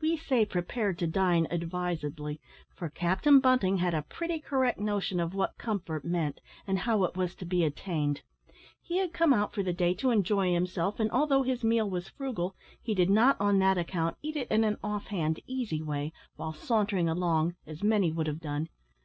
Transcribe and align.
We 0.00 0.16
say 0.16 0.44
prepared 0.44 0.98
to 0.98 1.06
dine, 1.06 1.46
advisedly, 1.48 2.40
for 2.74 2.88
Captain 2.90 3.38
Bunting 3.38 3.76
had 3.76 3.94
a 3.94 4.02
pretty 4.02 4.40
correct 4.40 4.80
notion 4.80 5.20
of 5.20 5.34
what 5.34 5.56
comfort 5.56 6.04
meant, 6.04 6.40
and 6.66 6.80
how 6.80 7.04
it 7.04 7.16
was 7.16 7.36
to 7.36 7.44
be 7.44 7.62
attained. 7.62 8.22
He 8.80 8.98
had 8.98 9.12
come 9.12 9.32
out 9.32 9.54
for 9.54 9.62
the 9.62 9.72
day 9.72 9.94
to 9.94 10.10
enjoy 10.10 10.52
himself 10.52 10.98
and 10.98 11.12
although 11.12 11.44
his 11.44 11.62
meal 11.62 11.88
was 11.88 12.08
frugal, 12.08 12.56
he 12.82 12.92
did 12.92 13.08
not, 13.08 13.40
on 13.40 13.60
that 13.60 13.78
account, 13.78 14.16
eat 14.20 14.34
it 14.34 14.50
in 14.50 14.64
an 14.64 14.78
off 14.82 15.06
hand 15.06 15.38
easy 15.46 15.80
way, 15.80 16.12
while 16.34 16.52
sauntering 16.52 17.08
along, 17.08 17.54
as 17.64 17.84
many 17.84 18.10
would 18.10 18.26
have 18.26 18.40
done. 18.40 18.68